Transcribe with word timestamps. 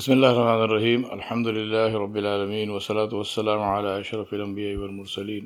بسم 0.00 0.12
الله 0.12 0.32
الرحمن 0.32 0.62
الرحيم. 0.68 1.00
الحمد 1.18 1.48
لله 1.56 1.90
رب 2.04 2.16
العالمين 2.16 2.68
والصلاة 2.74 3.12
والسلام 3.20 3.60
على 3.60 4.00
أشرف 4.00 4.28
الأنبياء 4.34 4.76
والمرسلين. 4.80 5.44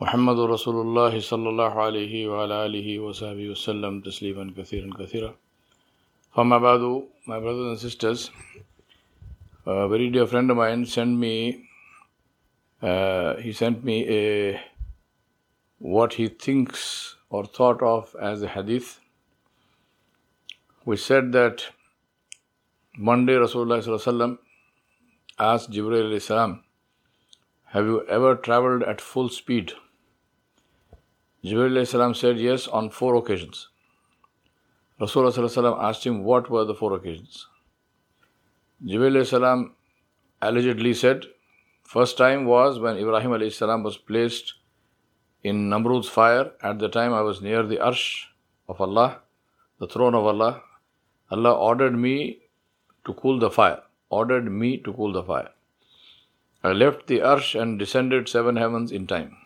محمد 0.00 0.38
رسول 0.54 0.76
الله 0.86 1.20
صلى 1.20 1.48
الله 1.48 1.72
عليه 1.86 2.14
وعلى 2.30 2.54
آله 2.66 2.88
وصحبه 2.98 3.46
وسلم 3.50 4.00
تسليما 4.06 4.54
كثيرا 4.58 4.88
كثيرا. 4.98 5.34
فما 6.36 6.58
بعد 6.58 7.02
my 7.26 7.40
brothers 7.40 7.68
and 7.72 7.78
sisters 7.78 8.30
a 9.66 9.88
very 9.88 10.10
dear 10.10 10.26
friend 10.26 10.48
of 10.52 10.56
mine 10.56 10.86
sent 10.86 11.18
me 11.18 11.66
uh, 12.82 13.34
he 13.34 13.52
sent 13.52 13.82
me 13.82 13.96
a 14.20 14.60
what 15.80 16.12
he 16.12 16.28
thinks 16.28 17.16
or 17.30 17.44
thought 17.44 17.82
of 17.82 18.14
as 18.20 18.42
a 18.42 18.48
hadith 18.48 19.00
which 20.84 21.02
said 21.02 21.32
that 21.32 21.66
one 22.98 23.26
day 23.26 23.34
Rasulullah 23.34 24.38
asked 25.38 25.70
Jibreel 25.70 26.20
salam, 26.20 26.64
Have 27.66 27.86
you 27.86 28.04
ever 28.06 28.34
traveled 28.34 28.82
at 28.82 29.00
full 29.00 29.28
speed? 29.28 29.72
Jibreel 31.44 31.86
salam 31.86 32.14
said 32.14 32.38
yes 32.38 32.66
on 32.68 32.90
four 32.90 33.14
occasions. 33.14 33.68
Rasulullah 35.00 35.82
asked 35.82 36.04
him 36.04 36.24
what 36.24 36.50
were 36.50 36.64
the 36.64 36.74
four 36.74 36.92
occasions. 36.94 37.46
Jibreel 38.84 39.24
salam 39.26 39.74
allegedly 40.42 40.94
said, 40.94 41.24
First 41.84 42.18
time 42.18 42.44
was 42.44 42.78
when 42.78 42.96
Ibrahim 42.96 43.50
salam 43.50 43.82
was 43.82 43.96
placed 43.96 44.54
in 45.42 45.70
Namrud's 45.70 46.08
fire. 46.08 46.52
At 46.62 46.78
the 46.78 46.88
time 46.88 47.12
I 47.12 47.22
was 47.22 47.40
near 47.40 47.62
the 47.62 47.76
arsh 47.76 48.26
of 48.68 48.80
Allah, 48.80 49.20
the 49.78 49.86
throne 49.86 50.14
of 50.14 50.24
Allah. 50.26 50.62
Allah 51.30 51.52
ordered 51.52 51.96
me 51.96 52.40
to 53.04 53.14
cool 53.14 53.38
the 53.38 53.50
fire, 53.50 53.82
ordered 54.08 54.50
me 54.50 54.76
to 54.78 54.92
cool 54.92 55.12
the 55.12 55.22
fire. 55.22 55.50
I 56.62 56.72
left 56.72 57.06
the 57.06 57.20
arsh 57.20 57.60
and 57.60 57.78
descended 57.78 58.28
seven 58.28 58.56
heavens 58.56 58.92
in 58.92 59.06
time. 59.06 59.36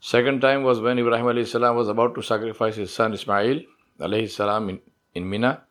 Second 0.00 0.40
time 0.40 0.64
was 0.64 0.80
when 0.80 0.98
Ibrahim 0.98 1.44
salam 1.44 1.76
was 1.76 1.88
about 1.88 2.16
to 2.16 2.22
sacrifice 2.22 2.74
his 2.74 2.92
son 2.92 3.12
Ismail 3.12 3.60
salam 4.26 4.68
in, 4.68 4.80
in 5.14 5.30
Mina. 5.30 5.62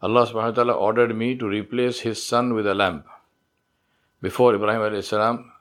Allah 0.00 0.26
subhanahu 0.26 0.34
wa 0.34 0.50
ta'ala 0.50 0.72
ordered 0.72 1.14
me 1.14 1.36
to 1.36 1.46
replace 1.46 2.00
his 2.00 2.22
son 2.22 2.54
with 2.54 2.66
a 2.66 2.74
lamb 2.74 3.04
before 4.22 4.54
Ibrahim 4.54 5.02
salam 5.02 5.52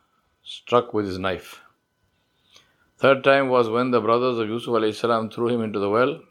struck 0.44 0.94
with 0.94 1.06
his 1.06 1.20
knife. 1.20 1.60
Third 2.98 3.22
time 3.26 3.50
was 3.50 3.70
when 3.70 3.92
the 3.92 4.00
brothers 4.00 4.40
of 4.40 4.48
Yusuf 4.48 4.96
salam 4.96 5.30
threw 5.30 5.50
him 5.50 5.62
into 5.62 5.80
the 5.80 5.90
well 5.90 6.22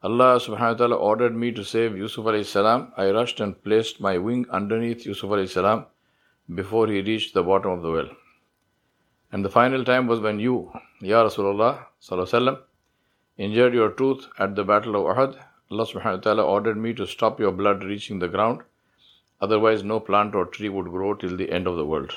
Allah 0.00 0.38
subhanahu 0.38 0.72
wa 0.72 0.74
ta'ala 0.74 0.96
ordered 0.96 1.34
me 1.34 1.50
to 1.50 1.64
save 1.64 1.96
Yusuf 1.96 2.24
alayhi 2.24 2.46
salam. 2.46 2.92
I 2.96 3.10
rushed 3.10 3.40
and 3.40 3.60
placed 3.64 4.00
my 4.00 4.16
wing 4.16 4.46
underneath 4.48 5.04
Yusuf 5.04 5.28
alayhi 5.28 5.48
salam 5.48 5.86
before 6.54 6.86
he 6.86 7.00
reached 7.00 7.34
the 7.34 7.42
bottom 7.42 7.72
of 7.72 7.82
the 7.82 7.90
well. 7.90 8.08
And 9.32 9.44
the 9.44 9.50
final 9.50 9.84
time 9.84 10.06
was 10.06 10.20
when 10.20 10.38
you, 10.38 10.70
Ya 11.00 11.24
Rasulullah 11.24 11.86
sallallahu 12.00 12.60
injured 13.38 13.74
your 13.74 13.90
tooth 13.90 14.28
at 14.38 14.54
the 14.54 14.62
battle 14.62 14.94
of 14.94 15.16
Uhud. 15.16 15.36
Allah 15.72 15.86
subhanahu 15.86 16.18
wa 16.18 16.20
ta'ala 16.28 16.44
ordered 16.44 16.76
me 16.76 16.94
to 16.94 17.04
stop 17.04 17.40
your 17.40 17.50
blood 17.50 17.82
reaching 17.82 18.20
the 18.20 18.28
ground. 18.28 18.62
Otherwise, 19.40 19.82
no 19.82 19.98
plant 19.98 20.34
or 20.34 20.46
tree 20.46 20.68
would 20.68 20.86
grow 20.86 21.14
till 21.14 21.36
the 21.36 21.50
end 21.50 21.66
of 21.66 21.76
the 21.76 21.84
world. 21.84 22.12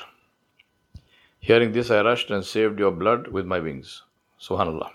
Hearing 1.40 1.72
this, 1.72 1.90
I 1.90 2.00
rushed 2.02 2.30
and 2.30 2.44
saved 2.44 2.78
your 2.78 2.92
blood 2.92 3.28
with 3.28 3.44
my 3.44 3.58
wings. 3.58 4.02
Subhanallah. 4.40 4.90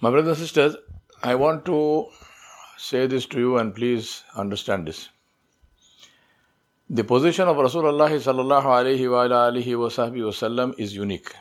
My 0.00 0.10
brothers 0.10 0.38
and 0.38 0.46
sisters, 0.46 0.76
I 1.22 1.34
want 1.34 1.64
to 1.64 2.08
say 2.76 3.06
this 3.06 3.26
to 3.26 3.38
you 3.38 3.56
and 3.58 3.74
please 3.74 4.22
understand 4.34 4.86
this. 4.86 5.08
The 6.90 7.04
position 7.04 7.48
of 7.48 7.56
Rasulullah 7.56 8.10
sallallahu 8.10 8.64
alayhi 8.64 9.10
wa 9.10 9.26
alihi 9.26 9.74
wasallam 9.74 10.74
is 10.78 10.94
unique. 10.94 11.34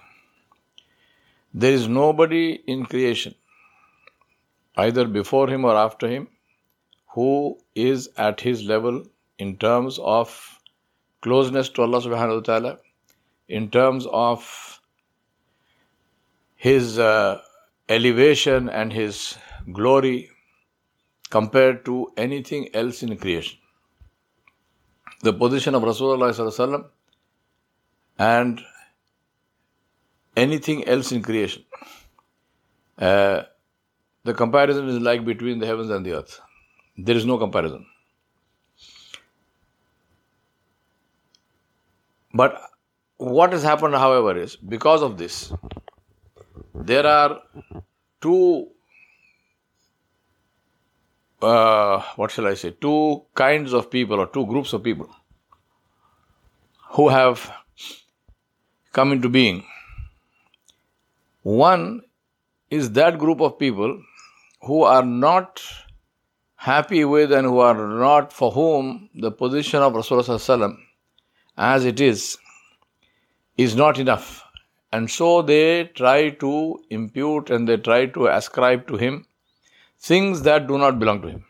There 1.53 1.71
is 1.73 1.87
nobody 1.87 2.53
in 2.67 2.85
creation, 2.85 3.35
either 4.77 5.05
before 5.07 5.49
him 5.49 5.65
or 5.65 5.75
after 5.75 6.07
him, 6.07 6.29
who 7.13 7.57
is 7.75 8.09
at 8.17 8.41
his 8.41 8.63
level 8.63 9.03
in 9.37 9.57
terms 9.57 9.99
of 9.99 10.59
closeness 11.21 11.69
to 11.69 11.81
Allah 11.81 12.01
subhanahu 12.01 12.35
wa 12.35 12.41
ta'ala, 12.41 12.77
in 13.49 13.69
terms 13.69 14.07
of 14.11 14.81
his 16.55 16.97
uh, 16.97 17.41
elevation 17.89 18.69
and 18.69 18.91
his 18.91 19.37
glory 19.71 20.29
compared 21.29 21.85
to 21.85 22.11
anything 22.17 22.69
else 22.73 23.03
in 23.03 23.17
creation. 23.17 23.57
The 25.21 25.33
position 25.33 25.75
of 25.75 25.83
Rasulullah 25.83 26.85
and 28.19 28.61
anything 30.35 30.87
else 30.87 31.11
in 31.11 31.21
creation. 31.21 31.63
Uh, 32.97 33.43
the 34.23 34.33
comparison 34.33 34.87
is 34.87 34.99
like 34.99 35.25
between 35.25 35.59
the 35.59 35.65
heavens 35.65 35.89
and 35.89 36.05
the 36.05 36.13
earth. 36.13 36.39
There 36.97 37.15
is 37.15 37.25
no 37.25 37.37
comparison. 37.37 37.85
But 42.33 42.61
what 43.17 43.53
has 43.53 43.63
happened, 43.63 43.95
however, 43.95 44.37
is 44.37 44.55
because 44.55 45.01
of 45.01 45.17
this, 45.17 45.53
there 46.73 47.05
are 47.07 47.41
two 48.21 48.67
uh, 51.41 52.01
what 52.15 52.31
shall 52.31 52.47
I 52.47 52.53
say, 52.53 52.71
two 52.71 53.23
kinds 53.33 53.73
of 53.73 53.89
people 53.89 54.19
or 54.19 54.27
two 54.27 54.45
groups 54.45 54.73
of 54.73 54.83
people 54.83 55.09
who 56.91 57.09
have 57.09 57.51
come 58.93 59.11
into 59.11 59.29
being. 59.29 59.63
One 61.43 62.01
is 62.69 62.91
that 62.91 63.19
group 63.19 63.41
of 63.41 63.59
people 63.59 64.01
who 64.61 64.83
are 64.83 65.05
not 65.05 65.61
happy 66.55 67.05
with 67.05 67.31
and 67.31 67.45
who 67.45 67.59
are 67.59 67.75
not 67.75 68.33
for 68.33 68.51
whom 68.51 69.09
the 69.13 69.31
position 69.31 69.81
of 69.81 69.93
Rasulullah 69.93 70.77
as 71.57 71.85
it 71.85 71.99
is 71.99 72.37
is 73.57 73.75
not 73.75 73.99
enough. 73.99 74.43
And 74.91 75.11
so 75.11 75.41
they 75.41 75.85
try 75.95 76.29
to 76.29 76.79
impute 76.89 77.49
and 77.49 77.67
they 77.67 77.77
try 77.77 78.05
to 78.07 78.27
ascribe 78.27 78.87
to 78.87 78.97
him 78.97 79.25
things 80.07 80.41
that 80.47 80.67
do 80.67 80.77
not 80.77 80.99
belong 80.99 81.21
to 81.21 81.27
him. 81.29 81.43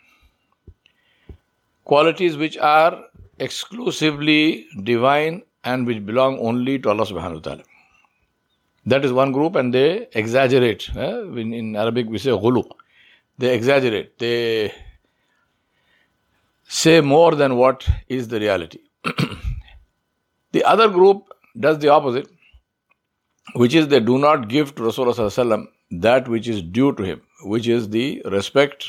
Qualities 1.83 2.37
which 2.37 2.57
are 2.57 3.03
exclusively 3.39 4.65
divine 4.83 5.41
and 5.63 5.85
which 5.85 6.05
belong 6.05 6.39
only 6.39 6.79
to 6.79 6.89
Allah 6.89 7.05
subhanahu 7.05 7.35
wa 7.35 7.39
ta'ala. 7.47 7.63
That 8.85 9.03
is 9.03 9.11
one 9.11 9.31
group 9.31 9.55
and 9.55 9.73
they 9.73 10.07
exaggerate. 10.13 10.89
Eh? 10.95 11.21
In, 11.43 11.53
in, 11.53 11.75
Arabic 11.75 12.07
we 12.07 12.17
say 12.17 12.29
ghulu. 12.29 12.63
They 13.37 13.53
exaggerate. 13.53 14.17
They 14.19 14.73
say 16.67 17.01
more 17.01 17.35
than 17.35 17.55
what 17.57 17.87
is 18.07 18.27
the 18.27 18.39
reality. 18.39 18.79
the 20.51 20.63
other 20.63 20.87
group 20.89 21.33
does 21.59 21.79
the 21.79 21.89
opposite 21.89 22.27
which 23.53 23.73
is 23.75 23.87
they 23.87 23.99
do 23.99 24.17
not 24.17 24.47
give 24.47 24.75
to 24.75 24.83
Rasulullah 24.83 25.67
that 25.91 26.27
which 26.27 26.47
is 26.47 26.61
due 26.61 26.93
to 26.93 27.03
him, 27.03 27.21
which 27.45 27.67
is 27.67 27.89
the 27.89 28.21
respect 28.25 28.85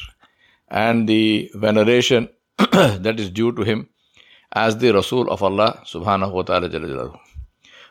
and 0.68 1.08
the 1.08 1.50
veneration 1.54 2.28
that 2.72 3.20
is 3.20 3.30
due 3.30 3.52
to 3.52 3.62
him 3.62 3.88
as 4.52 4.78
the 4.78 4.92
Rasul 4.92 5.30
of 5.30 5.42
Allah 5.42 5.82
subhanahu 5.84 6.32
wa 6.32 6.42
ta'ala. 6.42 7.20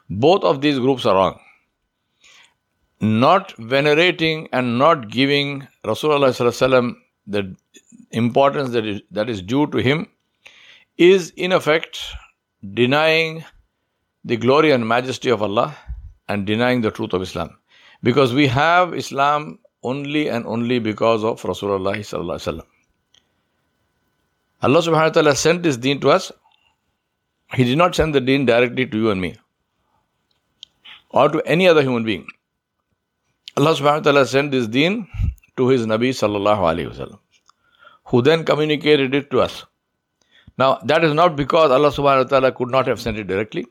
Both 0.09 0.43
of 0.43 0.61
these 0.61 0.79
groups 0.79 1.05
are 1.05 1.15
wrong. 1.15 1.39
Not 3.01 3.53
venerating 3.57 4.47
and 4.51 4.79
not 4.79 5.09
giving 5.09 5.67
Rasulullah 5.83 6.95
the 7.27 7.55
importance 8.11 8.69
that 8.71 8.85
is, 8.85 9.01
that 9.11 9.29
is 9.29 9.41
due 9.41 9.67
to 9.67 9.77
him 9.77 10.07
is 10.97 11.31
in 11.35 11.51
effect 11.51 11.99
denying 12.73 13.43
the 14.23 14.37
glory 14.37 14.71
and 14.71 14.87
majesty 14.87 15.29
of 15.29 15.41
Allah 15.41 15.75
and 16.27 16.45
denying 16.45 16.81
the 16.81 16.91
truth 16.91 17.13
of 17.13 17.21
Islam. 17.21 17.57
Because 18.01 18.33
we 18.33 18.47
have 18.47 18.93
Islam 18.93 19.59
only 19.91 20.27
and 20.29 20.45
only 20.45 20.79
because 20.79 21.23
of 21.23 21.41
Rasulullah 21.41 21.95
sallallahu 22.11 22.63
Allah 24.67 24.79
subhanahu 24.79 25.09
wa 25.11 25.15
ta'ala 25.17 25.35
sent 25.35 25.63
this 25.63 25.77
deen 25.77 25.99
to 26.01 26.09
us. 26.09 26.31
He 27.53 27.63
did 27.63 27.77
not 27.77 27.95
send 27.95 28.15
the 28.15 28.21
deen 28.21 28.45
directly 28.45 28.87
to 28.87 28.97
you 28.97 29.11
and 29.11 29.21
me 29.21 29.35
or 31.11 31.29
to 31.29 31.41
any 31.55 31.67
other 31.67 31.81
human 31.81 32.03
being. 32.03 32.25
Allah 33.57 33.75
subhanahu 33.75 34.01
wa 34.01 34.07
ta'ala 34.07 34.25
sent 34.25 34.51
this 34.51 34.67
deen 34.67 35.07
to 35.57 35.69
his 35.69 35.85
Nabi 35.85 36.09
sallallahu 36.09 36.65
alayhi 36.71 36.89
wasallam, 36.91 37.19
who 38.05 38.21
then 38.21 38.43
communicated 38.43 39.15
it 39.15 39.29
to 39.31 39.41
us. 39.41 39.63
Now, 40.57 40.79
that 40.83 41.03
is 41.03 41.13
not 41.13 41.35
because 41.35 41.71
Allah 41.71 41.91
subhanahu 41.91 42.25
wa 42.25 42.29
ta'ala 42.33 42.51
could 42.51 42.69
not 42.69 42.87
have 42.87 42.99
sent 42.99 43.17
it 43.17 43.27
directly. 43.27 43.65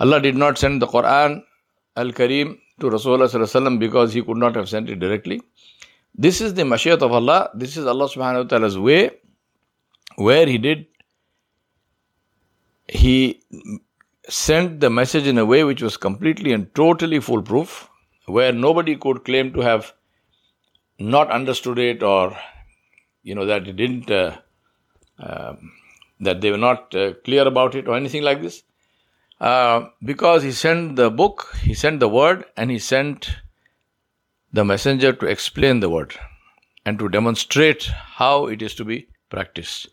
Allah 0.00 0.20
did 0.20 0.36
not 0.36 0.58
send 0.58 0.82
the 0.82 0.86
Quran 0.86 1.42
Al 1.96 2.12
Kareem 2.12 2.58
to 2.80 2.90
Rasulullah 2.90 3.78
because 3.78 4.12
he 4.12 4.22
could 4.22 4.36
not 4.36 4.56
have 4.56 4.68
sent 4.68 4.90
it 4.90 4.98
directly. 4.98 5.40
This 6.14 6.40
is 6.40 6.54
the 6.54 6.62
Mashiyyah 6.62 7.02
of 7.02 7.12
Allah. 7.12 7.50
This 7.54 7.76
is 7.76 7.86
Allah 7.86 8.08
subhanahu 8.08 8.44
wa 8.44 8.48
ta'ala's 8.48 8.78
way 8.78 9.10
where 10.16 10.46
he 10.46 10.58
did, 10.58 10.86
he 12.88 13.42
sent 14.28 14.80
the 14.80 14.90
message 14.90 15.26
in 15.26 15.38
a 15.38 15.44
way 15.44 15.64
which 15.64 15.82
was 15.82 15.96
completely 15.96 16.52
and 16.52 16.72
totally 16.74 17.20
foolproof, 17.20 17.88
where 18.26 18.52
nobody 18.52 18.96
could 18.96 19.24
claim 19.24 19.52
to 19.52 19.60
have 19.60 19.92
not 20.98 21.30
understood 21.30 21.78
it 21.78 22.02
or, 22.02 22.36
you 23.22 23.34
know, 23.34 23.44
that 23.46 23.66
it 23.66 23.76
didn't, 23.76 24.10
uh, 24.10 24.36
uh, 25.18 25.54
that 26.20 26.40
they 26.40 26.50
were 26.50 26.58
not 26.58 26.94
uh, 26.94 27.14
clear 27.24 27.46
about 27.46 27.74
it 27.74 27.88
or 27.88 27.96
anything 27.96 28.22
like 28.22 28.40
this. 28.40 28.62
Uh, 29.40 29.88
because 30.04 30.42
he 30.42 30.52
sent 30.52 30.96
the 30.96 31.10
book, 31.10 31.54
he 31.60 31.74
sent 31.74 32.00
the 32.00 32.08
word, 32.08 32.44
and 32.56 32.70
he 32.70 32.78
sent 32.78 33.36
the 34.52 34.64
messenger 34.64 35.12
to 35.12 35.26
explain 35.26 35.80
the 35.80 35.90
word 35.90 36.14
and 36.86 36.98
to 36.98 37.08
demonstrate 37.08 37.84
how 37.84 38.46
it 38.46 38.62
is 38.62 38.74
to 38.74 38.84
be 38.84 39.08
practiced. 39.28 39.88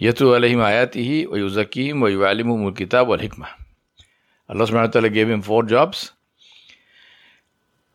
Yatru 0.00 0.34
alayhim 0.38 0.62
ayatihi 0.64 1.28
wa 1.28 1.36
yuzakihim 1.36 2.00
wa 2.00 2.08
yu'alimuhum 2.08 2.64
al-kitab 2.66 3.08
wal 3.08 3.18
hikmah. 3.18 3.48
Allah 4.48 4.64
subhanahu 4.64 4.86
wa 4.86 4.94
ta'ala 4.96 5.10
gave 5.10 5.28
him 5.28 5.42
four 5.42 5.62
jobs, 5.64 6.12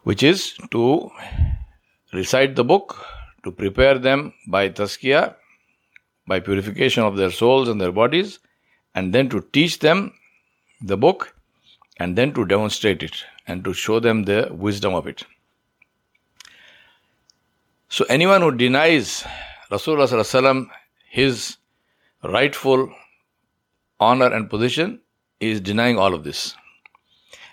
which 0.04 0.22
is 0.22 0.54
to 0.72 1.10
recite 2.12 2.56
the 2.56 2.64
book, 2.64 3.04
to 3.44 3.52
prepare 3.52 3.98
them 3.98 4.34
by 4.48 4.70
tazkiyah, 4.70 5.34
by 6.28 6.40
purification 6.40 7.04
of 7.04 7.18
their 7.18 7.32
souls 7.32 7.70
and 7.70 7.82
their 7.82 7.92
bodies, 7.92 8.40
and 8.94 9.14
then 9.14 9.30
to 9.30 9.42
teach 9.52 9.80
them 9.80 10.14
the 10.84 10.98
book, 10.98 11.36
and 11.98 12.18
then 12.18 12.34
to 12.34 12.46
demonstrate 12.46 13.02
it 13.04 13.24
and 13.48 13.64
to 13.64 13.74
show 13.74 14.00
them 14.00 14.24
the 14.24 14.50
wisdom 14.52 14.94
of 14.94 15.08
it. 15.08 15.24
So 17.90 18.06
anyone 18.10 18.42
who 18.42 18.56
denies 18.56 19.24
Rasulullah 19.72 20.68
his 21.10 21.58
rightful 22.24 22.92
honor 24.00 24.32
and 24.34 24.50
position 24.50 25.00
is 25.40 25.62
denying 25.62 25.98
all 25.98 26.14
of 26.14 26.24
this. 26.24 26.56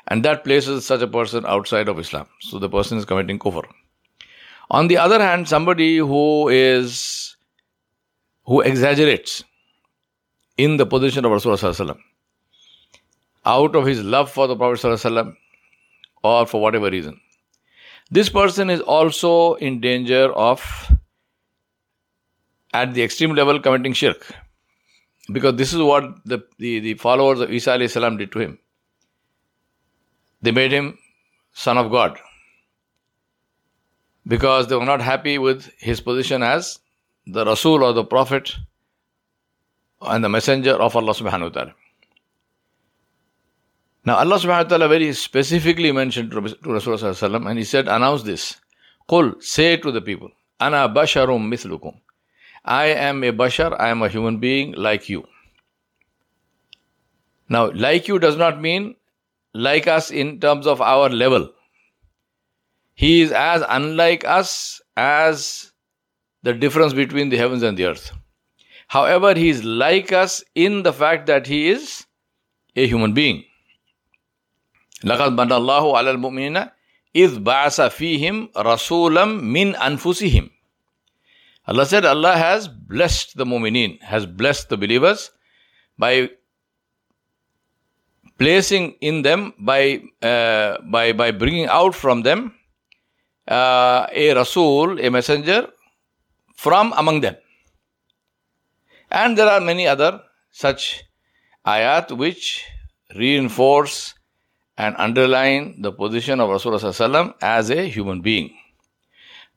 And 0.08 0.24
that 0.24 0.42
places 0.44 0.86
such 0.86 1.02
a 1.02 1.06
person 1.06 1.44
outside 1.46 1.88
of 1.88 1.98
Islam. 1.98 2.26
So 2.40 2.58
the 2.58 2.68
person 2.68 2.98
is 2.98 3.04
committing 3.04 3.38
kufr. 3.38 3.64
On 4.70 4.88
the 4.88 4.96
other 4.96 5.20
hand, 5.20 5.48
somebody 5.48 5.98
who 5.98 6.48
is 6.48 7.36
who 8.44 8.60
exaggerates 8.60 9.44
in 10.56 10.76
the 10.76 10.86
position 10.86 11.24
of 11.24 11.32
Rasulullah 11.32 11.98
out 13.44 13.74
of 13.74 13.86
his 13.86 14.02
love 14.02 14.30
for 14.30 14.46
the 14.46 14.56
Prophet 14.56 15.34
or 16.22 16.46
for 16.46 16.60
whatever 16.60 16.90
reason. 16.90 17.20
This 18.10 18.28
person 18.28 18.70
is 18.70 18.80
also 18.80 19.54
in 19.54 19.80
danger 19.80 20.32
of, 20.32 20.92
at 22.74 22.92
the 22.92 23.02
extreme 23.02 23.34
level, 23.34 23.60
committing 23.60 23.92
shirk. 23.92 24.26
Because 25.32 25.54
this 25.54 25.72
is 25.72 25.80
what 25.80 26.16
the, 26.24 26.42
the, 26.58 26.80
the 26.80 26.94
followers 26.94 27.40
of 27.40 27.52
Isa 27.52 27.78
did 27.78 28.32
to 28.32 28.38
him. 28.38 28.58
They 30.42 30.50
made 30.50 30.72
him 30.72 30.98
son 31.52 31.78
of 31.78 31.90
God. 31.90 32.18
Because 34.26 34.66
they 34.66 34.76
were 34.76 34.84
not 34.84 35.00
happy 35.00 35.38
with 35.38 35.70
his 35.78 36.00
position 36.00 36.42
as 36.42 36.80
the 37.26 37.44
Rasul 37.44 37.84
or 37.84 37.92
the 37.92 38.04
Prophet 38.04 38.56
and 40.02 40.24
the 40.24 40.28
Messenger 40.28 40.72
of 40.72 40.96
Allah 40.96 41.12
subhanahu 41.12 41.42
wa 41.42 41.48
ta'ala. 41.48 41.74
Now 44.04 44.16
Allah 44.16 44.36
subhanahu 44.36 44.64
wa 44.64 44.68
ta'ala 44.68 44.88
very 44.88 45.12
specifically 45.12 45.92
mentioned 45.92 46.30
to 46.30 46.40
Rasulullah 46.40 47.48
and 47.48 47.58
he 47.58 47.64
said, 47.64 47.86
announce 47.88 48.22
this. 48.22 48.56
Qul, 49.08 49.42
say 49.42 49.76
to 49.76 49.92
the 49.92 50.00
people, 50.00 50.30
Ana 50.58 50.88
basharum 50.88 51.48
mithlukum. 51.48 51.98
I 52.64 52.86
am 52.86 53.24
a 53.24 53.32
bashar, 53.32 53.78
I 53.78 53.88
am 53.88 54.02
a 54.02 54.08
human 54.08 54.38
being 54.38 54.72
like 54.72 55.08
you. 55.08 55.26
Now, 57.48 57.70
like 57.72 58.06
you 58.08 58.18
does 58.18 58.36
not 58.36 58.60
mean 58.60 58.94
like 59.54 59.86
us 59.86 60.10
in 60.10 60.40
terms 60.40 60.66
of 60.66 60.80
our 60.80 61.08
level. 61.08 61.50
He 62.94 63.22
is 63.22 63.32
as 63.32 63.64
unlike 63.68 64.24
us 64.24 64.80
as 64.96 65.72
the 66.42 66.52
difference 66.52 66.92
between 66.92 67.30
the 67.30 67.36
heavens 67.36 67.62
and 67.62 67.76
the 67.76 67.86
earth. 67.86 68.12
However, 68.88 69.34
he 69.34 69.48
is 69.48 69.64
like 69.64 70.12
us 70.12 70.44
in 70.54 70.82
the 70.82 70.92
fact 70.92 71.26
that 71.26 71.46
he 71.46 71.68
is 71.68 72.06
a 72.76 72.86
human 72.86 73.14
being. 73.14 73.44
لقد 75.03 75.31
من 75.31 75.51
الله 75.51 75.97
على 75.97 76.11
المؤمنين 76.11 76.57
إذ 77.15 77.39
بعث 77.39 77.81
فيهم 77.81 78.49
رسولا 78.57 79.25
من 79.25 79.75
أنفسهم 79.75 80.49
Allah 81.67 81.85
said 81.85 82.05
Allah 82.05 82.37
has 82.37 82.67
blessed 82.67 83.37
the 83.37 83.45
mu'mineen, 83.45 83.99
has 84.03 84.27
blessed 84.27 84.69
the 84.69 84.77
believers 84.77 85.31
by 85.97 86.29
placing 88.37 88.91
in 89.01 89.23
them, 89.23 89.53
by, 89.57 90.03
uh, 90.21 90.77
by, 90.83 91.11
by 91.11 91.31
bringing 91.31 91.65
out 91.65 91.95
from 91.95 92.21
them 92.21 92.53
uh, 93.47 94.05
a 94.11 94.33
Rasul, 94.35 94.99
a 94.99 95.09
messenger 95.09 95.67
from 96.55 96.93
among 96.97 97.21
them. 97.21 97.35
And 99.09 99.35
there 99.35 99.47
are 99.47 99.59
many 99.59 99.87
other 99.87 100.21
such 100.51 101.03
ayat 101.65 102.15
which 102.15 102.63
reinforce 103.15 104.13
and 104.80 104.96
underline 104.98 105.82
the 105.82 105.92
position 105.92 106.40
of 106.40 106.48
Rasulullah 106.48 107.34
as 107.42 107.70
a 107.70 107.86
human 107.86 108.22
being. 108.22 108.50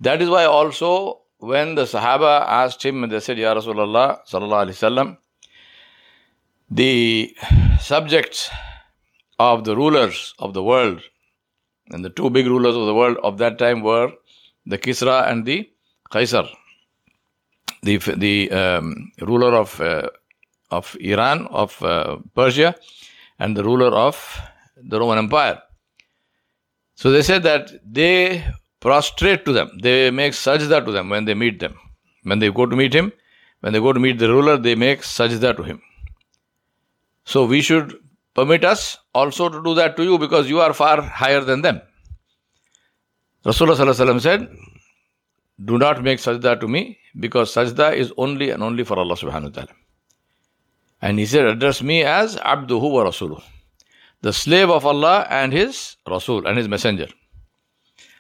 That 0.02 0.22
is 0.22 0.30
why 0.30 0.44
also 0.44 1.22
when 1.38 1.76
the 1.76 1.84
Sahaba 1.84 2.46
asked 2.46 2.84
him 2.84 3.08
they 3.08 3.22
said, 3.22 3.38
Ya 3.38 3.54
Rasulullah 3.56 4.20
sallallahu 4.30 4.66
alaihi 4.66 4.78
wasallam, 4.82 5.18
the 6.70 7.36
subjects 7.80 8.50
of 9.40 9.64
the 9.64 9.78
rulers 9.78 10.34
of 10.40 10.54
the 10.54 10.64
world, 10.64 11.02
and 11.92 12.04
the 12.04 12.10
two 12.10 12.30
big 12.30 12.48
rulers 12.48 12.76
of 12.76 12.86
the 12.86 12.94
world 12.94 13.18
of 13.24 13.38
that 13.38 13.58
time 13.58 13.82
were 13.82 14.12
the 14.66 14.78
Kisra 14.78 15.32
and 15.32 15.46
the 15.46 15.70
Qaisar, 16.12 16.50
the 17.82 17.98
the 17.98 18.52
um, 18.52 19.12
ruler 19.22 19.54
of 19.56 19.80
uh, 19.80 20.10
of 20.70 20.98
Iran, 21.00 21.48
of 21.48 21.82
uh, 21.82 22.18
Persia, 22.36 22.76
and 23.40 23.56
the 23.56 23.64
ruler 23.64 23.94
of 24.08 24.18
the 24.78 25.00
Roman 25.00 25.18
Empire. 25.18 25.62
So 26.96 27.12
they 27.12 27.22
said 27.22 27.44
that 27.44 27.72
they 27.86 28.46
prostrate 28.80 29.46
to 29.46 29.54
them, 29.54 29.72
they 29.82 30.12
make 30.12 30.34
sajda 30.34 30.86
to 30.86 30.92
them 30.92 31.10
when 31.10 31.26
they 31.26 31.34
meet 31.34 31.60
them. 31.60 31.78
When 32.24 32.40
they 32.40 32.52
go 32.52 32.66
to 32.66 32.76
meet 32.76 32.94
him, 32.94 33.12
when 33.62 33.74
they 33.74 33.80
go 33.80 33.94
to 33.94 34.00
meet 34.00 34.20
the 34.20 34.30
ruler, 34.30 34.58
they 34.58 34.76
make 34.76 35.02
sajda 35.02 35.56
to 35.58 35.64
him. 35.64 35.82
So 37.26 37.46
we 37.46 37.62
should 37.62 37.94
permit 38.34 38.66
us 38.66 38.98
also 39.14 39.50
to 39.50 39.64
do 39.64 39.74
that 39.76 39.96
to 39.98 40.04
you 40.04 40.18
because 40.18 40.50
you 40.50 40.60
are 40.60 40.74
far 40.74 41.02
higher 41.02 41.42
than 41.42 41.62
them. 41.62 41.82
Rasulullah 43.46 44.22
said, 44.22 44.50
Do 45.64 45.78
not 45.78 46.04
make 46.04 46.20
sajda 46.20 46.60
to 46.60 46.68
me 46.68 46.98
because 47.20 47.54
sajda 47.54 47.96
is 47.96 48.14
only 48.18 48.50
and 48.50 48.64
only 48.64 48.84
for 48.84 48.98
Allah 48.98 49.16
subhanahu 49.16 49.44
wa 49.44 49.50
ta'ala. 49.50 49.74
And 51.02 51.20
he 51.20 51.26
said, 51.26 51.46
Address 51.46 51.82
me 51.82 52.04
as 52.04 52.38
Abduhu 52.38 52.92
wa 52.92 53.04
Rasuluh 53.04 53.42
the 54.24 54.32
slave 54.32 54.70
of 54.70 54.86
Allah 54.86 55.28
and 55.30 55.52
His 55.52 55.98
Rasul 56.08 56.48
and 56.48 56.58
His 56.58 56.68
Messenger. 56.68 57.08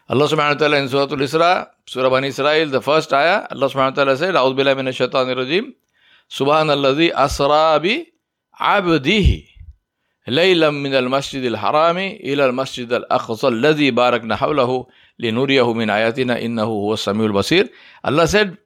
Allah 0.10 0.28
subhanahu 0.28 0.56
wa 0.56 0.60
ta'ala 0.60 0.78
in 0.78 0.90
Surah 0.90 1.04
Al-Isra, 1.04 1.68
Surah 1.88 2.10
Bani 2.10 2.28
Israel, 2.28 2.70
the 2.70 2.82
first 2.82 3.14
ayah, 3.14 3.48
Allah 3.50 3.70
subhanahu 3.70 3.96
wa 3.96 4.04
ta'ala 4.04 4.18
said, 4.18 4.36
A'udhu 4.36 4.58
billahi 4.60 4.76
minash 4.82 5.00
shaitanir 5.00 5.38
rajim, 5.38 5.74
Subhanalladhi 6.30 7.14
asra 7.16 7.80
bi 7.80 8.06
abdihi, 8.60 9.48
laylam 10.28 10.82
min 10.82 10.94
al-masjid 10.94 11.46
al-harami 11.46 12.20
ila 12.22 12.48
al-masjid 12.48 12.92
al-aqsa 12.92 13.48
alladhi 13.54 13.92
barakna 13.92 14.36
hawlahu 14.36 14.86
linuriyahu 15.22 15.74
min 15.74 15.88
ayatina 15.88 16.38
innahu 16.38 16.84
huwa 16.84 17.00
samiul 17.00 17.32
basir. 17.32 17.70
Allah 18.04 18.28
said, 18.28 18.58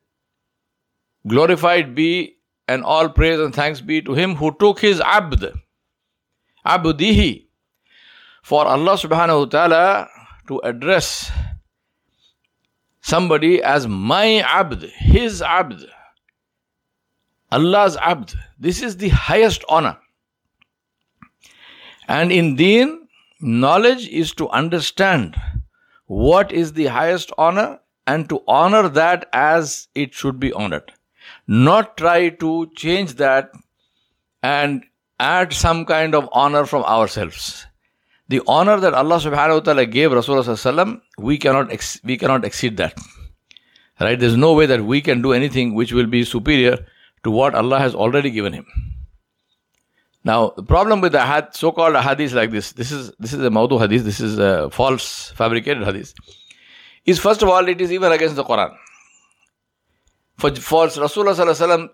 Glorified 1.28 1.94
be 1.94 2.38
and 2.68 2.84
all 2.84 3.10
praise 3.10 3.40
and 3.40 3.54
thanks 3.54 3.80
be 3.80 4.02
to 4.02 4.16
Him 4.16 4.36
who 4.36 4.56
took 4.60 4.80
His 4.80 5.00
abd, 5.02 5.54
abdihi. 6.68 7.48
For 8.44 8.66
Allah 8.66 8.94
subhanahu 8.94 9.40
wa 9.40 9.46
ta'ala 9.46 10.10
to 10.48 10.60
address 10.64 11.32
somebody 13.02 13.62
as 13.64 13.88
my 13.88 14.40
abd, 14.40 14.84
his 14.84 15.42
abd, 15.42 15.86
Allah's 17.52 17.98
abd. 17.98 18.36
This 18.60 18.82
is 18.82 18.98
the 18.98 19.10
highest 19.10 19.64
honor. 19.70 19.98
And 22.08 22.32
in 22.32 22.56
deen, 22.56 23.08
knowledge 23.42 24.08
is 24.08 24.34
to 24.34 24.50
understand 24.50 25.36
what 26.06 26.52
is 26.52 26.74
the 26.74 26.86
highest 26.86 27.32
honor 27.38 27.80
and 28.06 28.30
to 28.30 28.42
honor 28.48 28.88
that 28.88 29.30
as 29.34 29.88
it 29.94 30.14
should 30.14 30.40
be 30.40 30.54
honored. 30.54 30.94
Not 31.48 31.98
try 31.98 32.30
to 32.30 32.72
change 32.76 33.16
that 33.16 33.52
and 34.42 34.84
add 35.20 35.54
some 35.54 35.86
kind 35.86 36.16
of 36.16 36.30
honor 36.32 36.66
from 36.66 36.84
ourselves. 36.84 37.66
The 38.30 38.42
honor 38.48 38.80
that 38.80 38.94
Allah 38.94 39.18
subhanahu 39.18 39.54
wa 39.54 39.60
ta'ala 39.60 39.86
gave 39.86 40.12
Rasulullah 40.12 41.02
we 41.18 41.38
cannot 41.38 41.72
ex- 41.72 42.00
we 42.04 42.18
cannot 42.18 42.44
exceed 42.44 42.78
that. 42.78 42.98
Right? 44.00 44.20
There's 44.20 44.38
no 44.38 44.54
way 44.54 44.66
that 44.66 44.84
we 44.84 45.02
can 45.02 45.22
do 45.22 45.34
anything 45.34 45.74
which 45.74 45.94
will 45.94 46.06
be 46.06 46.24
superior 46.24 46.86
to 47.24 47.32
what 47.32 47.56
Allah 47.56 47.80
has 47.80 47.96
already 47.96 48.30
given 48.30 48.54
him. 48.54 48.66
Now, 50.24 50.52
the 50.56 50.64
problem 50.64 51.00
with 51.00 51.14
the 51.14 51.22
had, 51.22 51.56
so-called 51.56 51.96
hadith 51.96 52.34
like 52.34 52.52
this, 52.52 52.74
this 52.74 52.92
is 52.92 53.12
this 53.18 53.34
is 53.34 53.40
a 53.40 53.50
maudu 53.50 53.80
hadith, 53.80 54.04
this 54.04 54.20
is 54.20 54.38
a 54.38 54.70
false, 54.70 55.32
fabricated 55.32 55.84
hadith, 55.84 56.14
is 57.06 57.18
first 57.18 57.42
of 57.42 57.50
all, 57.50 57.68
it 57.68 57.80
is 57.80 57.94
even 57.94 58.12
against 58.12 58.36
the 58.36 58.44
Quran. 58.44 58.76
For, 60.38 60.54
for 60.56 60.88
Rasulullah 60.88 61.90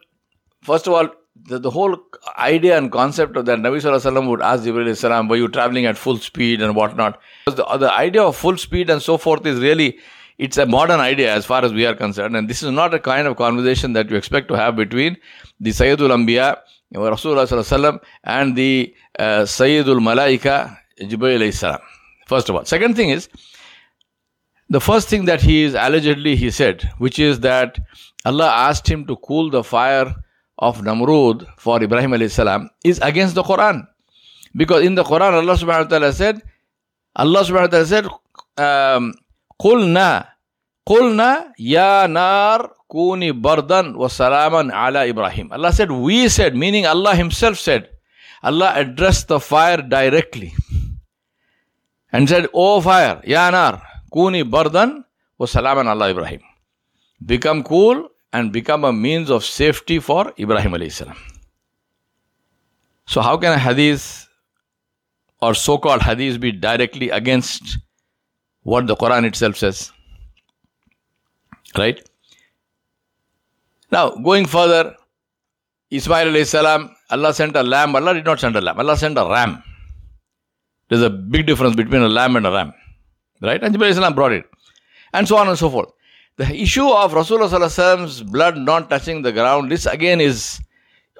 first 0.63 0.87
of 0.87 0.93
all, 0.93 1.09
the, 1.35 1.59
the 1.59 1.69
whole 1.69 1.97
idea 2.37 2.77
and 2.77 2.91
concept 2.91 3.35
of 3.37 3.45
that 3.45 3.59
Nabi 3.59 3.81
Sallallahu 3.81 4.29
would 4.29 4.41
ask 4.41 4.63
Jibreel 4.63 4.95
Salam, 4.95 5.27
were 5.27 5.35
you 5.35 5.47
traveling 5.47 5.85
at 5.85 5.97
full 5.97 6.17
speed 6.17 6.61
and 6.61 6.75
whatnot? 6.75 7.19
The, 7.45 7.65
the 7.77 7.91
idea 7.91 8.23
of 8.23 8.35
full 8.35 8.57
speed 8.57 8.89
and 8.89 9.01
so 9.01 9.17
forth 9.17 9.45
is 9.45 9.59
really, 9.59 9.99
it's 10.37 10.57
a 10.57 10.65
modern 10.65 10.99
idea 10.99 11.33
as 11.33 11.45
far 11.45 11.65
as 11.65 11.73
we 11.73 11.85
are 11.85 11.95
concerned. 11.95 12.37
And 12.37 12.49
this 12.49 12.63
is 12.63 12.71
not 12.71 12.93
a 12.93 12.99
kind 12.99 13.27
of 13.27 13.35
conversation 13.35 13.93
that 13.93 14.09
you 14.09 14.15
expect 14.15 14.47
to 14.49 14.55
have 14.55 14.75
between 14.75 15.17
the 15.59 15.71
Sayyidul 15.71 16.11
Anbiya, 16.11 16.57
Rasulullah 16.93 17.47
Sallallahu 17.47 17.99
and 18.23 18.55
the 18.55 18.93
uh, 19.17 19.41
Sayyidul 19.41 19.99
Malaika, 19.99 20.77
Jibreel 21.01 21.51
Salam. 21.53 21.79
First 22.27 22.47
of 22.49 22.55
all. 22.55 22.65
Second 22.65 22.95
thing 22.95 23.09
is, 23.09 23.27
the 24.69 24.79
first 24.79 25.09
thing 25.09 25.25
that 25.25 25.41
he 25.41 25.63
is 25.63 25.73
allegedly 25.73 26.35
he 26.35 26.49
said, 26.51 26.89
which 26.99 27.19
is 27.19 27.41
that 27.41 27.79
Allah 28.25 28.47
asked 28.47 28.87
him 28.87 29.05
to 29.07 29.15
cool 29.17 29.49
the 29.49 29.63
fire 29.63 30.15
of 30.58 30.78
Namrud 30.82 31.46
for 31.56 31.82
Ibrahim 31.82 32.10
alayhi 32.12 32.30
salam 32.30 32.68
is 32.84 32.98
against 33.00 33.34
the 33.34 33.42
Quran. 33.42 33.86
Because 34.56 34.84
in 34.84 34.94
the 34.94 35.04
Quran, 35.04 35.32
Allah 35.34 35.54
subhanahu 35.54 35.84
wa 35.86 35.90
ta'ala 35.90 36.12
said, 36.12 36.42
Allah 37.14 37.40
subhanahu 37.44 37.68
wa 37.68 37.74
ta'ala 37.74 37.86
said, 37.86 38.06
um, 38.58 39.14
قُلْنَا 39.60 40.26
قُلْنَا 40.88 41.52
يَا 41.60 42.06
نَارْ 42.08 42.72
كُونِ 42.90 43.42
بَرْدًا 43.42 43.94
وَسَلَامًا 43.94 44.72
عَلَى 44.72 45.10
Ibrahim. 45.10 45.52
Allah 45.52 45.72
said, 45.72 45.90
we 45.90 46.28
said, 46.28 46.56
meaning 46.56 46.86
Allah 46.86 47.14
himself 47.14 47.58
said. 47.58 47.90
Allah 48.42 48.72
addressed 48.74 49.28
the 49.28 49.40
fire 49.40 49.82
directly. 49.82 50.54
And 52.12 52.28
said, 52.28 52.48
O 52.54 52.80
fire, 52.80 53.20
Ya 53.26 53.50
nar, 53.50 53.82
kuni 54.10 54.42
bardan 54.42 55.04
wa 55.38 55.46
salaman 55.46 55.86
Allah 55.86 56.10
Ibrahim. 56.10 56.40
Become 57.24 57.62
cool 57.64 58.08
and 58.33 58.51
become 58.51 58.83
a 58.83 58.91
means 58.91 59.29
of 59.29 59.45
safety 59.45 59.99
for 59.99 60.33
Ibrahim 60.39 60.71
alayhi 60.73 60.91
salam. 60.91 61.15
So 63.05 63.21
how 63.21 63.37
can 63.37 63.53
a 63.53 63.59
hadith 63.59 64.27
or 65.41 65.53
so-called 65.53 66.01
hadith 66.01 66.39
be 66.39 66.51
directly 66.51 67.09
against 67.09 67.77
what 68.63 68.87
the 68.87 68.95
Quran 68.95 69.25
itself 69.25 69.57
says? 69.57 69.91
Right? 71.77 72.03
Now, 73.91 74.09
going 74.09 74.45
further, 74.47 74.95
Ismail 75.91 76.27
alayhi 76.27 76.47
salam, 76.47 76.95
Allah 77.11 77.33
sent 77.33 77.55
a 77.55 77.61
lamb. 77.61 77.95
Allah 77.95 78.15
did 78.15 78.25
not 78.25 78.39
send 78.39 78.55
a 78.55 78.61
lamb. 78.61 78.79
Allah 78.79 78.97
sent 78.97 79.17
a 79.17 79.25
ram. 79.25 79.61
There's 80.89 81.03
a 81.03 81.09
big 81.09 81.45
difference 81.45 81.75
between 81.75 82.01
a 82.01 82.09
lamb 82.09 82.35
and 82.35 82.47
a 82.47 82.51
ram. 82.51 82.73
Right? 83.41 83.61
And 83.61 83.75
Jibreel 83.75 84.15
brought 84.15 84.31
it. 84.31 84.45
And 85.13 85.27
so 85.27 85.37
on 85.37 85.47
and 85.47 85.57
so 85.57 85.69
forth. 85.69 85.89
The 86.37 86.51
issue 86.55 86.87
of 86.87 87.13
Rasulullah's 87.13 88.23
blood 88.23 88.57
not 88.57 88.89
touching 88.89 89.21
the 89.21 89.31
ground, 89.31 89.71
this 89.71 89.85
again 89.85 90.19
is 90.19 90.59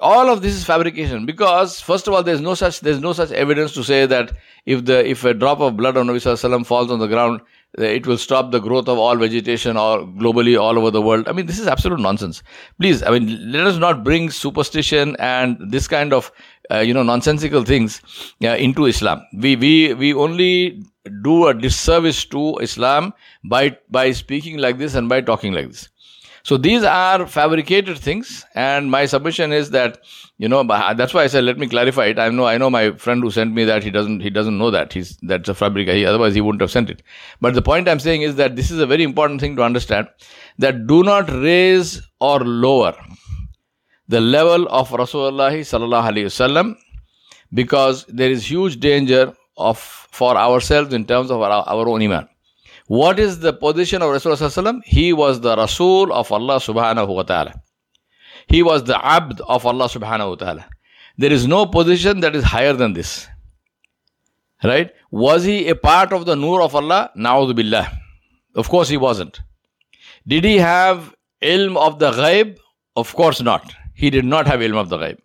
all 0.00 0.28
of 0.28 0.42
this 0.42 0.54
is 0.54 0.64
fabrication 0.64 1.24
because 1.24 1.80
first 1.80 2.08
of 2.08 2.14
all 2.14 2.22
there's 2.22 2.40
no 2.40 2.54
such 2.54 2.80
there's 2.80 2.98
no 3.00 3.12
such 3.12 3.30
evidence 3.30 3.72
to 3.74 3.84
say 3.84 4.06
that 4.06 4.32
if 4.66 4.84
the 4.84 5.08
if 5.08 5.24
a 5.24 5.32
drop 5.32 5.60
of 5.60 5.76
blood 5.76 5.96
of 5.96 6.04
Nabi 6.04 6.16
Sallallahu 6.16 6.66
falls 6.66 6.90
on 6.90 6.98
the 6.98 7.06
ground 7.06 7.40
it 7.78 8.06
will 8.06 8.18
stop 8.18 8.50
the 8.52 8.60
growth 8.60 8.88
of 8.88 8.98
all 8.98 9.16
vegetation 9.16 9.76
or 9.76 10.00
globally 10.00 10.60
all 10.60 10.78
over 10.78 10.90
the 10.90 11.02
world. 11.02 11.28
I 11.28 11.32
mean, 11.32 11.46
this 11.46 11.58
is 11.58 11.66
absolute 11.66 11.98
nonsense. 12.00 12.42
Please, 12.80 13.02
I 13.02 13.10
mean, 13.10 13.50
let 13.50 13.66
us 13.66 13.78
not 13.78 14.04
bring 14.04 14.30
superstition 14.30 15.16
and 15.18 15.56
this 15.72 15.88
kind 15.88 16.12
of, 16.12 16.30
uh, 16.70 16.78
you 16.78 16.94
know, 16.94 17.02
nonsensical 17.02 17.64
things 17.64 18.00
uh, 18.44 18.48
into 18.48 18.86
Islam. 18.86 19.22
We, 19.36 19.56
we, 19.56 19.94
we 19.94 20.14
only 20.14 20.84
do 21.22 21.46
a 21.48 21.54
disservice 21.54 22.24
to 22.26 22.58
Islam 22.58 23.12
by, 23.44 23.76
by 23.90 24.12
speaking 24.12 24.58
like 24.58 24.78
this 24.78 24.94
and 24.94 25.08
by 25.08 25.20
talking 25.20 25.52
like 25.52 25.68
this. 25.68 25.88
So 26.44 26.58
these 26.58 26.84
are 26.84 27.26
fabricated 27.26 27.98
things, 27.98 28.44
and 28.54 28.90
my 28.90 29.06
submission 29.06 29.50
is 29.50 29.70
that 29.70 30.00
you 30.36 30.46
know 30.46 30.62
that's 30.62 31.14
why 31.14 31.22
I 31.22 31.26
said 31.26 31.44
let 31.44 31.56
me 31.56 31.66
clarify 31.66 32.04
it. 32.04 32.18
I 32.18 32.28
know 32.28 32.44
I 32.44 32.58
know 32.58 32.68
my 32.68 32.90
friend 32.92 33.22
who 33.22 33.30
sent 33.30 33.54
me 33.54 33.64
that 33.64 33.82
he 33.82 33.90
doesn't 33.90 34.20
he 34.20 34.28
doesn't 34.28 34.58
know 34.58 34.70
that 34.70 34.92
he's 34.92 35.16
that's 35.22 35.48
a 35.48 35.54
fabric. 35.54 35.88
He, 35.88 36.04
otherwise 36.04 36.34
he 36.34 36.42
wouldn't 36.42 36.60
have 36.60 36.70
sent 36.70 36.90
it. 36.90 37.02
But 37.40 37.54
the 37.54 37.62
point 37.62 37.88
I'm 37.88 37.98
saying 37.98 38.20
is 38.20 38.36
that 38.36 38.56
this 38.56 38.70
is 38.70 38.78
a 38.78 38.86
very 38.86 39.04
important 39.04 39.40
thing 39.40 39.56
to 39.56 39.62
understand 39.62 40.06
that 40.58 40.86
do 40.86 41.02
not 41.02 41.30
raise 41.30 42.02
or 42.20 42.40
lower 42.40 42.94
the 44.08 44.20
level 44.20 44.68
of 44.68 44.90
Rasulullah 44.90 45.50
sallallahu 45.50 46.10
alaihi 46.10 46.26
wasallam 46.26 46.76
because 47.54 48.04
there 48.04 48.30
is 48.30 48.50
huge 48.50 48.80
danger 48.80 49.32
of 49.56 49.78
for 49.78 50.36
ourselves 50.36 50.92
in 50.94 51.04
terms 51.04 51.30
of 51.30 51.40
our, 51.40 51.64
our 51.66 51.88
own 51.88 52.02
iman. 52.02 52.28
What 52.86 53.18
is 53.18 53.38
the 53.38 53.52
position 53.52 54.02
of 54.02 54.10
Rasulullah? 54.10 54.80
He 54.84 55.12
was 55.12 55.40
the 55.40 55.56
Rasul 55.56 56.12
of 56.12 56.30
Allah 56.30 56.56
subhanahu 56.56 57.08
wa 57.08 57.22
ta'ala. 57.22 57.54
He 58.46 58.62
was 58.62 58.84
the 58.84 59.02
Abd 59.04 59.40
of 59.40 59.64
Allah 59.64 59.88
subhanahu 59.88 60.30
wa 60.30 60.34
ta'ala. 60.34 60.66
There 61.16 61.32
is 61.32 61.46
no 61.46 61.66
position 61.66 62.20
that 62.20 62.36
is 62.36 62.44
higher 62.44 62.74
than 62.74 62.92
this. 62.92 63.26
Right? 64.62 64.90
Was 65.10 65.44
he 65.44 65.68
a 65.68 65.74
part 65.74 66.12
of 66.12 66.26
the 66.26 66.36
Nur 66.36 66.62
of 66.62 66.74
Allah? 66.74 67.10
Na'udhu 67.16 67.54
billah. 67.54 67.90
Of 68.54 68.68
course 68.68 68.88
he 68.88 68.96
wasn't. 68.96 69.40
Did 70.26 70.44
he 70.44 70.56
have 70.58 71.14
ilm 71.42 71.76
of 71.76 71.98
the 71.98 72.10
ghaib? 72.10 72.58
Of 72.96 73.14
course 73.14 73.40
not. 73.40 73.74
He 73.94 74.10
did 74.10 74.24
not 74.24 74.46
have 74.46 74.60
ilm 74.60 74.76
of 74.76 74.88
the 74.88 74.98
ghaib. 74.98 75.18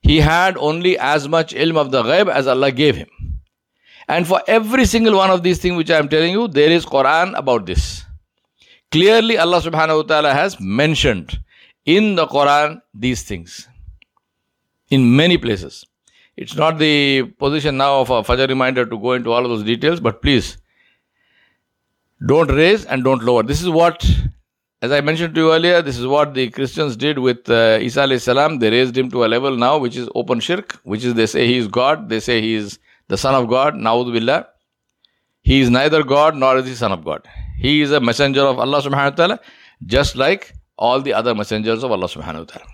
He 0.00 0.18
had 0.20 0.56
only 0.56 0.98
as 0.98 1.28
much 1.28 1.54
ilm 1.54 1.76
of 1.76 1.90
the 1.90 2.02
ghaib 2.02 2.30
as 2.30 2.46
Allah 2.46 2.72
gave 2.72 2.96
him. 2.96 3.08
And 4.08 4.26
for 4.26 4.42
every 4.46 4.86
single 4.86 5.16
one 5.16 5.30
of 5.30 5.42
these 5.42 5.58
things 5.58 5.76
which 5.76 5.90
I 5.90 5.98
am 5.98 6.08
telling 6.08 6.32
you, 6.32 6.48
there 6.48 6.70
is 6.70 6.86
Quran 6.86 7.36
about 7.36 7.66
this. 7.66 8.04
Clearly, 8.90 9.36
Allah 9.36 9.60
subhanahu 9.60 9.96
wa 9.96 10.02
ta'ala 10.02 10.32
has 10.32 10.58
mentioned 10.58 11.38
in 11.84 12.14
the 12.14 12.26
Quran 12.26 12.80
these 12.94 13.22
things 13.22 13.68
in 14.88 15.14
many 15.14 15.36
places. 15.36 15.84
It's 16.38 16.54
not 16.54 16.78
the 16.78 17.24
position 17.38 17.76
now 17.76 18.00
of 18.00 18.10
a 18.10 18.22
Fajr 18.22 18.48
reminder 18.48 18.86
to 18.86 18.98
go 18.98 19.12
into 19.12 19.30
all 19.32 19.44
of 19.44 19.50
those 19.50 19.64
details, 19.64 20.00
but 20.00 20.22
please 20.22 20.56
don't 22.26 22.50
raise 22.50 22.86
and 22.86 23.04
don't 23.04 23.22
lower. 23.22 23.42
This 23.42 23.60
is 23.60 23.68
what, 23.68 24.08
as 24.80 24.90
I 24.90 25.02
mentioned 25.02 25.34
to 25.34 25.40
you 25.40 25.52
earlier, 25.52 25.82
this 25.82 25.98
is 25.98 26.06
what 26.06 26.32
the 26.32 26.48
Christians 26.48 26.96
did 26.96 27.18
with 27.18 27.50
uh, 27.50 27.78
Isa 27.80 28.18
salam. 28.20 28.58
They 28.58 28.70
raised 28.70 28.96
him 28.96 29.10
to 29.10 29.24
a 29.24 29.26
level 29.26 29.56
now 29.56 29.76
which 29.78 29.96
is 29.96 30.08
open 30.14 30.40
shirk, 30.40 30.72
which 30.84 31.04
is 31.04 31.14
they 31.14 31.26
say 31.26 31.46
he 31.46 31.58
is 31.58 31.68
God, 31.68 32.08
they 32.08 32.20
say 32.20 32.40
he 32.40 32.54
is 32.54 32.78
the 33.07 33.17
Son 33.17 33.35
of 33.35 33.49
God, 33.49 33.75
Naud 33.75 34.11
Billah. 34.13 34.47
He 35.41 35.59
is 35.61 35.69
neither 35.69 36.03
God 36.03 36.35
nor 36.35 36.57
is 36.57 36.67
he 36.67 36.75
Son 36.75 36.91
of 36.91 37.03
God. 37.03 37.27
He 37.57 37.81
is 37.81 37.91
a 37.91 37.99
messenger 37.99 38.41
of 38.41 38.59
Allah 38.59 38.81
subhanahu 38.81 39.11
wa 39.11 39.17
ta'ala, 39.21 39.39
just 39.85 40.15
like 40.15 40.53
all 40.77 41.01
the 41.01 41.13
other 41.13 41.35
messengers 41.35 41.83
of 41.83 41.91
Allah 41.91 42.07
subhanahu 42.07 42.39
wa 42.39 42.45
ta'ala. 42.45 42.65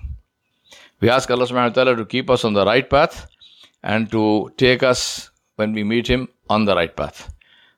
We 1.01 1.09
ask 1.09 1.29
Allah 1.31 1.45
subhanahu 1.45 1.69
wa 1.71 1.83
ta'ala 1.83 1.95
to 1.95 2.05
keep 2.05 2.29
us 2.29 2.45
on 2.45 2.53
the 2.53 2.65
right 2.65 2.87
path 2.89 3.27
and 3.83 4.11
to 4.11 4.51
take 4.57 4.83
us 4.83 5.31
when 5.55 5.73
we 5.73 5.83
meet 5.83 6.07
Him 6.07 6.27
on 6.49 6.65
the 6.65 6.75
right 6.75 6.95
path. 6.95 7.29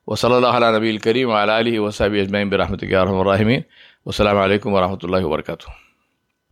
وصلى 0.08 0.38
الله 0.38 0.51
على 0.53 0.72
نبي 0.75 0.91
الكريم 0.91 1.29
وعلى 1.29 1.60
آله 1.62 1.79
وصحبه 1.79 2.22
أجمعين 2.22 2.50
برحمتك 2.50 2.89
يا 2.91 3.01
أرحم 3.01 3.22
الراحمين 3.22 3.63
والسلام 4.05 4.38
عليكم 4.38 4.74
ورحمة 4.74 5.00
الله 5.03 5.25
وبركاته 5.25 5.85